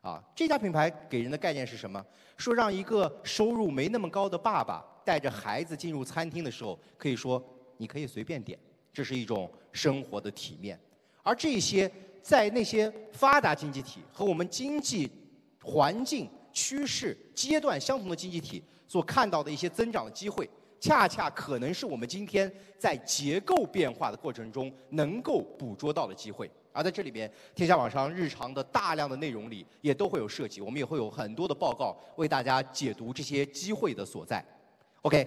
[0.00, 2.04] 啊，这家品牌给人的概念是什么？
[2.36, 7.42] 说让一个收入没那么高的爸爸带着孩子进入餐厅的时候，可以说
[7.76, 8.58] 你可以随便点，
[8.92, 10.78] 这是一种生活的体面。
[11.24, 11.90] 而这些
[12.22, 15.10] 在那些发达经济体和我们经济
[15.62, 20.48] 环境趋势阶段相同的经济体所看到的一些增长的机会，
[20.80, 26.50] 恰恰可能是我们今天在结构变化的过程中能够捕捉到的机会。
[26.72, 34.44] 而在这里边，天下网商日常的大量的内容里也都会有涉及，我们也会有很多的报告为大家解读这些机会的所在。
[35.02, 35.26] OK，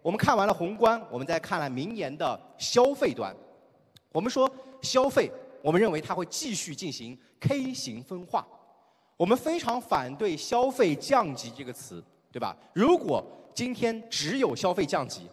[0.00, 3.34] 我们看完了宏观，我们再看了明年的消费端。
[4.10, 5.30] 我们说消费，
[5.66, 8.46] 我们认为它会继续进行 K 型分化。
[9.16, 12.00] 我们非常反对消费降级这个词，
[12.30, 12.56] 对吧？
[12.72, 13.20] 如果
[13.52, 15.28] 今天只有消费降级，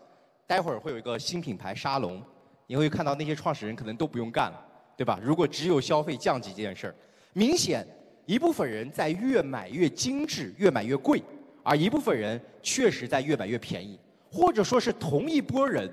[0.48, 2.20] 待会儿会有一个新品牌沙龙，
[2.66, 4.60] 你会看到那些创始人可能都不用干了。
[4.98, 5.20] 对吧？
[5.22, 6.96] 如果只有消费降级这件事儿，
[7.34, 7.86] 明显
[8.26, 11.22] 一部分人在越买越精致、越买越贵，
[11.62, 14.00] 而一部分人确实在越买越便宜，
[14.32, 15.88] 或者说是同一波人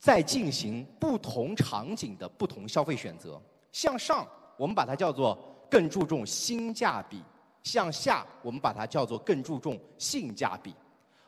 [0.00, 3.40] 在进行不同场景的不同消费选择。
[3.70, 5.38] 向上，我们把它叫做
[5.70, 7.18] 更注重性价比；
[7.62, 10.74] 向下，我们把它叫做更注重性价比。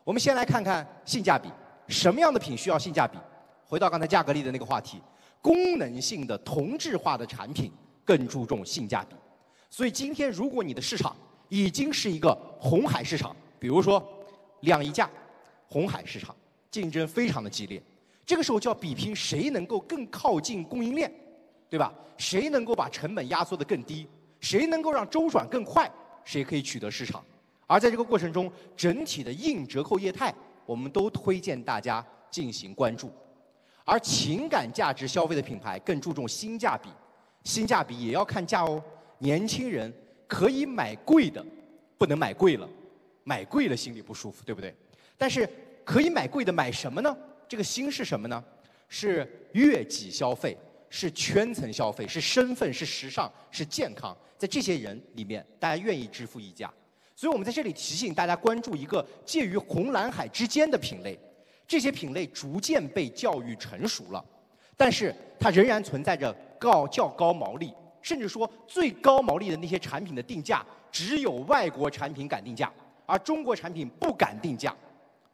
[0.02, 1.48] 我们先来看看性价比，
[1.86, 3.18] 什么样的品需要性价比？
[3.64, 5.00] 回到刚才价格力的那个话题。
[5.40, 7.72] 功能性的同质化的产品
[8.04, 9.16] 更注重性价比，
[9.68, 11.16] 所以今天如果你的市场
[11.48, 14.00] 已经是一个红海市场，比如说
[14.60, 15.10] 两仪价，
[15.66, 16.32] 红海市场
[16.70, 17.82] 竞争非常的激烈，
[18.24, 21.12] 这个时候就要比拼谁能够更靠近供应链，
[21.68, 21.92] 对吧？
[22.16, 24.06] 谁能够把成本压缩的更低，
[24.38, 25.90] 谁能够让周转更快，
[26.24, 27.24] 谁可以取得市场。
[27.66, 30.32] 而在这个过程中，整体的硬折扣业态，
[30.66, 33.10] 我们都推荐大家进行关注。
[33.84, 36.88] 而情感价值消费的品牌更注重性价比，
[37.42, 38.80] 性价比也要看价哦。
[39.18, 39.92] 年轻人
[40.28, 41.44] 可以买贵的，
[41.98, 42.68] 不能买贵了，
[43.24, 44.72] 买贵了心里不舒服，对不对？
[45.16, 45.48] 但是
[45.84, 47.16] 可以买贵的，买什么呢？
[47.52, 48.42] 这个心是什么呢？
[48.88, 50.56] 是悦己消费，
[50.88, 54.16] 是圈层消费，是身份，是时尚，是健康。
[54.38, 56.72] 在这些人里面，大家愿意支付溢价。
[57.14, 61.18] 所以我们在这里提醒大家关注一个介于红蓝海之间的品类。
[61.68, 64.24] 这些品类逐渐被教育成熟了，
[64.74, 72.72] 但是它仍然存在着高较高毛利，甚至说最高毛利的那些产品的定价，只有外国产品敢定价，
[73.04, 74.74] 而中国产品不敢定价。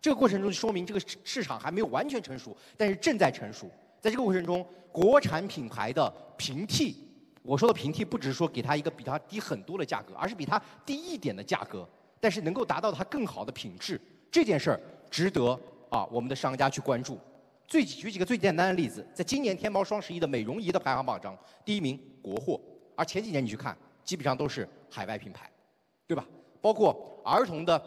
[0.01, 3.71] 这个过程中说明这个市场还没有完全成熟，但是正在成熟。
[4.01, 6.97] 在这个过程中，国产品牌的平替，
[7.43, 11.89] 我说的平替不只是说给它一个比它低很多的价格，而是比它低一点的价格，
[12.21, 14.81] 但是能够达到它更好的品质，这件事儿
[15.11, 15.59] 值得
[15.89, 17.19] 啊我们的商家去关注。
[17.67, 22.61] 最举几个最简单的例子，在今年天猫双十一的美容仪的排行榜上，第一名国货，
[22.95, 25.51] 而前几年你去看，基本上都是海外品牌，
[26.07, 26.25] 对吧？
[26.63, 27.83] 包括儿童的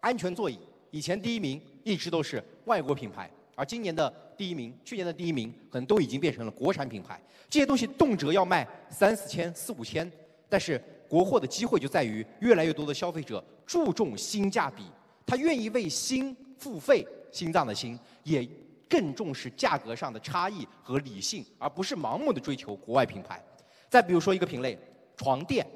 [0.00, 0.58] 安全座椅，
[0.90, 7.20] 以前第一名一直都是外国品牌，而今年的第一名、去年的第一名，可能都已经变成了国产品牌。
[7.48, 10.10] 这些东西动辄要卖三四千、四五千，
[10.48, 14.84] 但是国货的机会就在于越来越多的消费者注重性价比，
[15.24, 18.48] 他愿意为心付费，心脏的心也。
[18.88, 23.44] 更重视价格上的差异和理性，而不是盲目的追求国外品牌。
[23.88, 24.78] 再比如说一个品类，
[25.16, 25.66] 床垫，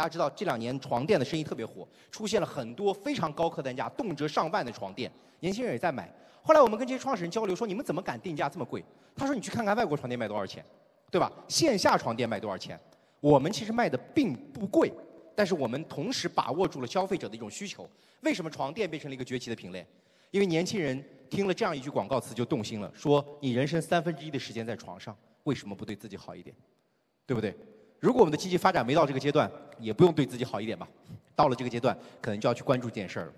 [0.00, 6.10] 大家知道这两年床垫的生意特别火，出现了很多非常高客单价，动辄上万的床垫，年轻人也在买。
[6.42, 8.82] 后来我们跟这些创始人交流说，你们怎么敢定价这么贵？
[9.14, 10.64] 他说你去看看外国床垫卖多少钱，
[11.10, 11.30] 对吧？
[11.48, 12.80] 线下床垫卖多少钱？
[13.20, 14.90] 我们其实卖的并不贵，
[15.36, 17.86] 但是我们同时把握住了消费者的一种需求。
[18.22, 19.86] 为什么床垫变成了一个崛起的品类？
[20.30, 21.04] 因为年轻人。
[21.28, 26.56] 听了这样一句广告词就动心了，说你人生三分之一的时间在床上，为什么不对自己好一点？
[27.24, 27.54] 对不对？
[28.00, 30.88] 如果我们的经济发展没到这个阶段，也不用对自己好一点吧。
[31.36, 33.32] 到了这个阶段，可能就要去关注这件事儿了。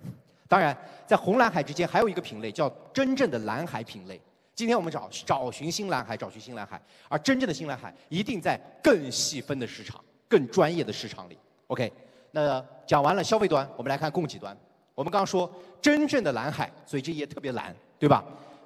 [0.49, 4.21] 当然，在红蓝海之间还有一个品类叫真正的蓝海品类。
[4.55, 11.37] 今天我们找找寻新蓝海，找寻新蓝海，而真正的新蓝海一定在更细分的市场、更专业的市场里。
[11.69, 11.91] OK，
[12.31, 14.57] 那讲完了消费端，我们来看供给端。
[14.95, 18.23] 我们刚刚说，真正的蓝海，所以这页特别蓝，对吧？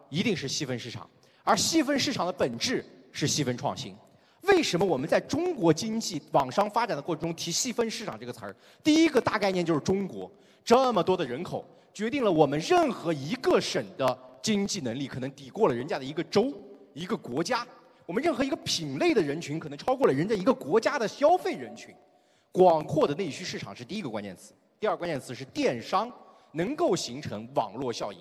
[0.09, 1.09] 一定是细分市场，
[1.45, 3.97] 而细分市场的本质是细分创新。
[4.47, 8.55] 为什么我们在中国经济网商发展的过程中提细分市场这个词儿？
[8.83, 10.31] 第一个大概念就是中国
[10.65, 16.53] 这么多的人口，决定了我们任何一个省的经济能力可能抵过了人家的一个州、
[16.95, 17.67] 一个国家。
[18.05, 21.95] 我们任何一个品类的人群可能超过了人家一个国家的消费人群。
[22.53, 24.55] 广阔的内需市场是第一个关键词。
[24.79, 26.11] 第二关键词是电商
[26.53, 28.19] 能够形成网络效应。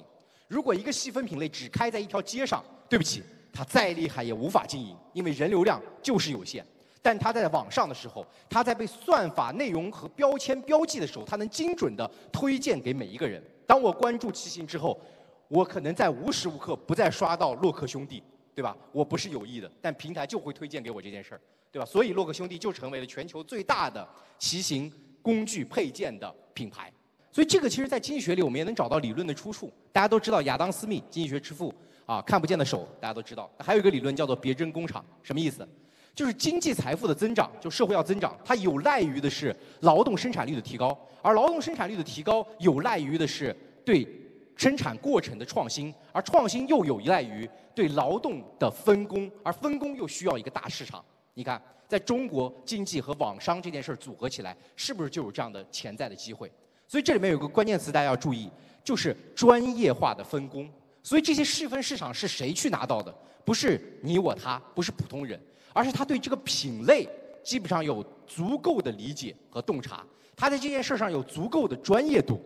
[0.47, 3.21] 如果一个细分品类只开在一条街上，对不起，
[3.55, 6.63] 它再厉害也无法经营，因为人流量就是有限。
[7.01, 13.41] 但它在网上的时候，它在被算法、内容和标签标记的时候，它能精准的推荐给每一个人。
[13.65, 14.99] 当我关注骑行之后，
[15.47, 18.21] 我可能在无时无刻不再刷到洛克兄弟，
[18.53, 18.75] 对吧？
[18.91, 21.41] 我不是有意的，但平台就会推荐给我这件事儿，
[21.71, 21.85] 对吧？
[21.85, 24.91] 所以洛克兄弟就成为了全球最大的骑行
[25.21, 26.35] 工具配件的。
[26.55, 26.89] 品牌，
[27.33, 29.69] 所以这个其实，在经济学里，我们也能找到理论的出处。
[29.91, 31.73] 大家都知道亚当·斯密，经济学之父
[32.05, 33.49] 啊，看不见的手，大家都知道。
[33.59, 35.67] 还有一个理论叫做别针工厂，什么意思？
[36.13, 44.07] 就是经济财富的增长，就社会要增长，它有赖于的是劳动生产率的提高，而劳动生产率的提高有赖于的是对
[44.55, 51.03] 生产过程的创新，而创新又有依赖于对劳动的分工，而分工又需要一个大市场。
[51.33, 51.61] 你看。
[51.87, 56.51] 在中国经济和网商这件事儿组合起来，是不是就有这样的潜在的机会？
[56.87, 58.49] 所以这里面有个关键词大家要注意，
[58.83, 60.67] 就是专业化的分工。
[61.05, 63.13] 所以这些细分市场是谁去拿到的？
[63.45, 65.39] 不是你我他，不是普通人，
[65.71, 67.07] 而是他对这个品类
[67.43, 70.03] 基本上有足够的理解和洞察，
[70.35, 72.41] 他在这件事上有足够的专业度。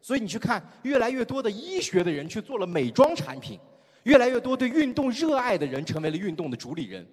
[0.00, 3.60] 所以你去看，越来越多的医学的人去做了美妆产品，
[4.04, 7.06] 越来越多对运动热爱的人成为了运动的主理人。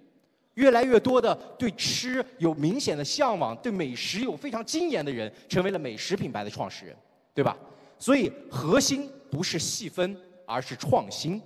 [0.54, 6.96] 越来越多的对吃有明显的向往，对美食有非常精研的人，成为了美食品牌的创始人，
[7.34, 7.54] 对吧？
[7.98, 11.42] 所以核心不是细分，而是创新。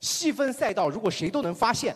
[0.00, 1.94] 细分赛道如果谁都能发现，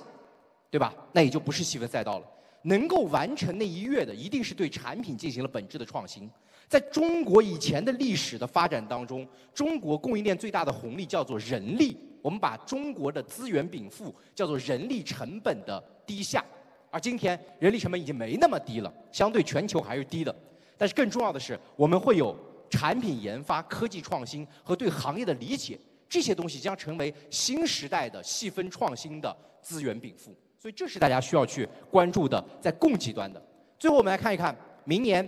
[0.71, 0.93] 对吧？
[1.13, 2.27] 那也就不是细分赛道了。
[2.63, 6.31] 能够完成那一跃的，一定是对产品进行了本质的创新。
[6.69, 11.97] 在中国以前的历史的发展当中，中国供应链最大的红利叫做人力。
[12.23, 16.45] 我们把中国的资源禀赋叫做人力成本的低下，
[16.91, 20.35] 而今天人力成本已经没那么低了，相对全球还是低的。
[20.77, 22.37] 但是更重要的是，我们会有
[22.69, 25.81] 产品研发、科技创新和对行业的理解，
[26.11, 30.37] 这些东西将成为新时代的细分创新的资源禀赋。
[30.59, 33.43] 所以这是大家需要去关注的，在供给端的。
[33.79, 34.55] 最后我们来看一看，
[34.85, 35.27] 明年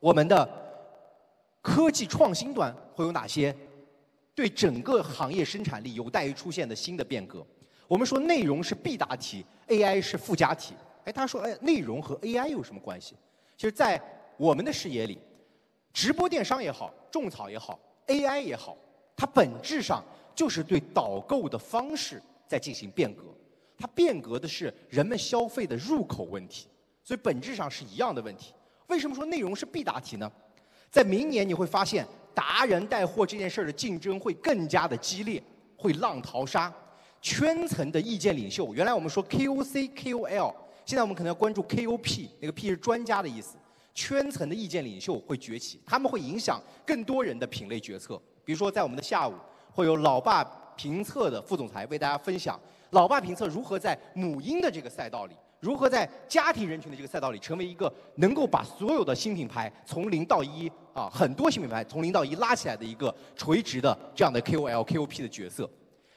[0.00, 0.46] 我们的
[1.62, 3.56] 科技创新端会有哪些？
[4.34, 7.46] 对整个行业生产力有待于出现的新的变革。
[7.86, 10.74] 我们说内容是必答题，AI 是附加题。
[11.04, 13.14] 哎，他说，哎，内容和 AI 有什么关系？
[13.56, 14.00] 其实，在
[14.38, 15.18] 我们的视野里，
[15.92, 18.76] 直播电商也好，种草也好，AI 也好，
[19.22, 20.04] 它本质上
[20.34, 23.22] 就是对导购的方式在进行变革。
[23.78, 26.66] 它变革的是人们消费的入口问题，
[27.04, 28.52] 所以本质上是一样的问题。
[28.88, 30.28] 为什么说内容是必答题呢？
[30.90, 32.04] 在明年你会发现。
[32.34, 35.40] 达人带货这件事儿的竞争会更加的激烈，
[35.76, 36.72] 会浪淘沙。
[37.20, 40.54] 圈层的意见领袖，原来我们说 KOC、KOL，
[40.86, 43.56] 现在我们可能要关注 KOP，那个 P 是专家的意思。
[43.94, 48.18] 圈层的意见领袖会崛起，他们会影响更多人的品类决策。
[48.44, 49.34] 比如说，在我们的下午，
[49.72, 50.42] 会有老爸
[50.76, 52.58] 评测的副总裁为大家分享，
[52.90, 65.68] 老爸评测如何在母婴的这个赛道里，如何在家庭人群的这个赛道里，成为一个能够把所有的新品牌从零到一啊，很多新品牌从零到一拉起来的一个垂直的这样的 KOL、KOP 的角色。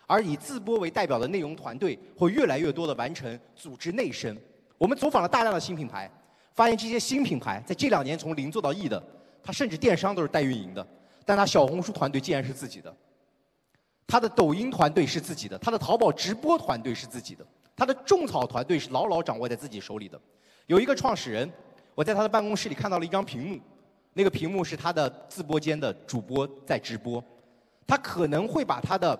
[0.07, 4.35] 而以自播为代表的内容团队，会越来越多的完成组织内生。
[4.77, 6.11] 我们走访了大量的新品牌。
[6.53, 9.03] 发现这些新品牌在这两年从零做到亿的，
[9.43, 10.87] 它甚至电商都是代运营的，
[11.25, 12.95] 但他小红书团队竟然是自己的，
[14.05, 17.45] 他的抖音团队是自己的，他的淘宝直播团队是自己的，
[17.75, 20.19] 他的种草团队是牢牢掌握在自己手里的。
[20.67, 21.51] 有一个创始人，
[21.95, 23.59] 我在他的办公室里看到了一张屏幕，
[24.13, 27.23] 那个屏幕是他的自播间的主播在直播，
[27.87, 29.19] 他可能会把他的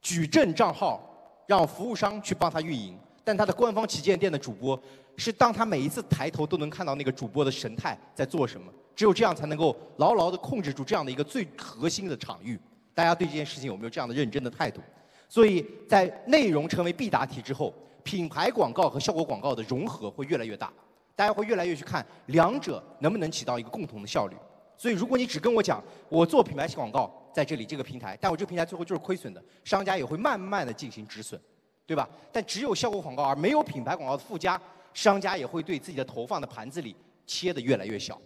[0.00, 1.00] 矩阵账号
[1.46, 2.98] 让服务商去帮他运营。
[3.24, 4.78] 但他的官方旗舰店的主播，
[5.16, 12.60] 是当他每一次抬头都能看到那个主播的神态在做什么，只有这样才能够牢牢的控制住这样的一个最核心的场域。
[12.92, 14.80] 大家对这件事情有没有这样的认真的态度？
[15.28, 17.72] 所以在内容成为必答题之后，
[18.02, 20.70] 品牌广告和效果广告的融合会越来越大，
[21.16, 24.36] 大家会越来越去看两者能不能起到一个共同的效率。
[24.76, 31.40] 所以如果你只跟我讲我做品牌广告在这里这个平台，但我这个平台最后就是亏损的，商家也会慢慢的进行止损。
[31.86, 32.08] 对吧？
[32.32, 34.60] 但只有效果广告而没有品牌广告的附加，
[34.92, 38.20] 商家也会对自己的投放的盘子里切得越来越小。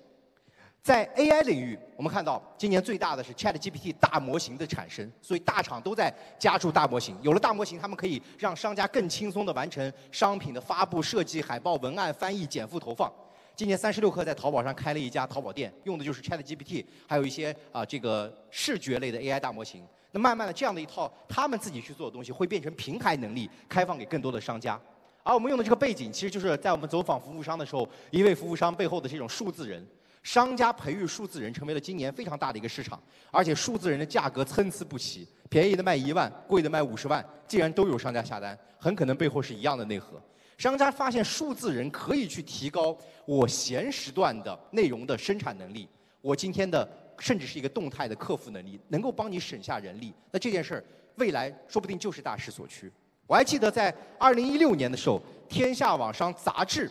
[0.80, 7.18] 在 AI 领域，我们看到今年最大的是 ChatGPT 大模型的产生，所以大厂都在加注大模型。
[7.20, 13.12] 有了大模型，他们可以让商家更轻松地完成商品的发布、设计、海报、文案、翻译、减负、投放。
[13.56, 19.84] 今年三十六氪在淘宝上开了一家淘宝店，用的就是 ChatGPT，还有一些啊这个视觉类的 AI 大模型。
[20.11, 24.80] 那慢慢的，这样的一套他们自己去做的东西，会变成平台能力，开放给更多的商家。
[25.22, 29.86] 而我们用的这个背景，其实就是在我们走访服务商的时候，一位服务商背后的这种数字人，
[30.22, 32.98] 商家培育数字人，成为了今年非常大的一个市场。
[33.30, 40.18] 而且数字人的价格参差不齐，便宜的卖一万，贵的卖五十万，竟然都有商家下单，很可能背后是一样的内核。
[40.56, 42.96] 商家发现数字人可以去提高
[43.26, 45.86] 我闲时段的内容的生产能力，
[46.21, 46.89] 我今天的。
[47.21, 50.14] 甚至是一个动态的客服能力，能够帮你省下人力。
[50.31, 50.85] 那这件事儿，
[51.16, 52.89] 未来说不定就是大势所趋。
[53.27, 56.89] 我还记得在二零一六年的时候，《天下网商》杂志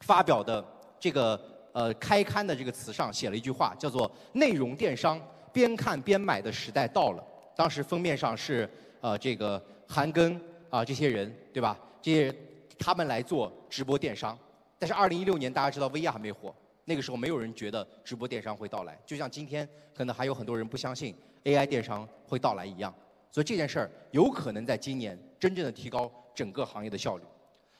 [0.00, 0.64] 发表的
[0.98, 1.38] 这个
[1.72, 5.20] 呃开刊的这个词上写了一句话，叫做“内容电商
[5.52, 7.22] 边看边买的时代到了”。
[7.54, 8.66] 当时封面上是
[9.02, 10.40] 呃这个韩庚
[10.70, 11.78] 啊这些人对吧？
[12.00, 12.36] 这些人
[12.78, 14.34] 他们来做直播电商。
[14.78, 16.54] 但是二零一六年大家知道薇娅还没火。
[16.84, 21.14] 那个时候没有人觉得直播电商会到来，就像今天可能还有很多人不相信
[21.44, 22.92] AI 电商会到来一样。
[23.30, 27.22] 所以这件事儿有可能在今年真正的提高整个行业的效率。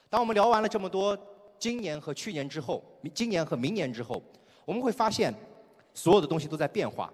[0.08, 1.18] 当我们聊完了这么多
[1.58, 2.82] 今年和去年之后，
[3.12, 4.22] 今年和明年之后，
[4.64, 5.34] 我们会发现
[5.92, 7.12] 所有的东西都在变化，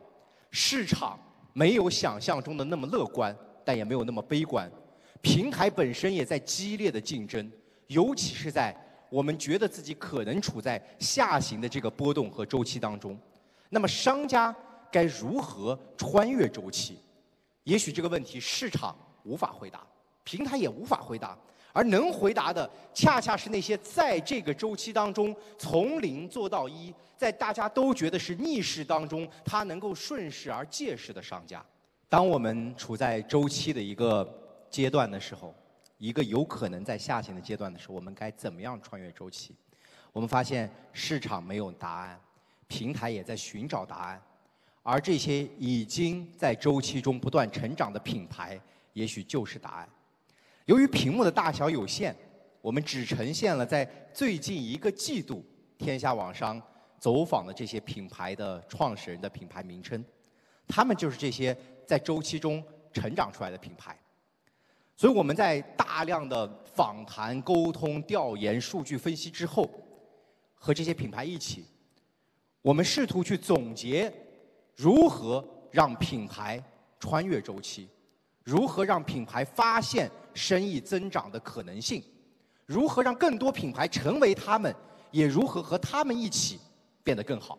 [0.51, 1.19] 市场
[1.53, 3.35] 没有想象中的那么乐观，
[3.65, 4.71] 但也没有那么悲观，
[5.23, 7.51] 平台本身也在激烈的竞争，
[7.87, 8.77] 尤其是在。
[9.11, 13.19] 我们觉得自己可能处在下行的这个波动和周期当中，
[13.71, 14.55] 那么商家
[14.93, 16.99] 该如何穿越周期？
[17.65, 19.87] 也许这个问题市场无法回答，
[20.25, 21.37] 平台也无法回答，
[21.73, 31.65] 而能回答的恰恰是那些在这个周期当中从零做到一，在大家都觉得是逆势当中，他能够顺势而借势的商家。
[32.09, 34.27] 当我们处在周期的一个
[34.71, 35.55] 阶段的时候。
[35.99, 39.55] 一个有可能在下行的阶段的时候，我们该怎么样穿越周期？
[40.13, 42.19] 我们发现市场没有答案，
[42.67, 44.23] 平台也在寻找答案，
[44.83, 48.59] 而这些已经在周期中不断成长的品牌，
[48.93, 49.89] 也许就是答案。
[50.67, 52.15] 由于屏幕的大小有限，
[52.61, 55.45] 我们只呈现了在最近一个季度
[55.77, 56.61] 天下网商
[56.99, 60.05] 走访的这些品牌的创始人的品牌名称，
[60.67, 63.99] 他们就是这些在周期中成长出来的品牌。
[64.99, 66.45] 所以我们在大量的
[66.75, 69.71] 访谈、沟通、调研、数据分析之后，
[70.57, 71.65] 和这些品牌一起，
[72.63, 74.13] 我们试图去总结
[74.75, 76.61] 如何让品牌
[76.99, 77.89] 穿越周期，
[78.43, 82.03] 如何让品牌发现生意增长的可能性，
[82.67, 84.75] 如何让更多品牌成为他们，
[85.13, 86.59] 也如何和他们一起
[87.05, 87.57] 变得更好。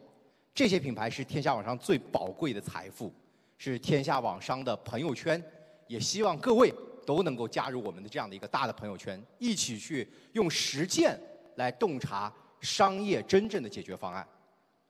[0.54, 3.14] 这些品牌是天下网商最宝贵的财富，
[3.58, 5.42] 是天下网商的朋友圈，
[5.88, 6.74] 也希望各位。
[7.10, 11.20] 都能够加入我们的这样的一个大的朋友圈，一起去用实践
[11.56, 12.32] 来洞察
[12.62, 14.24] 商业真正的解决方案。